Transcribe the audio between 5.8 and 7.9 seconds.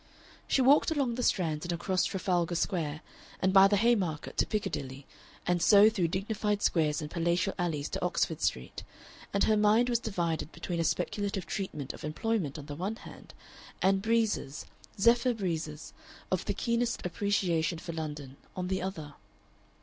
through dignified squares and palatial alleys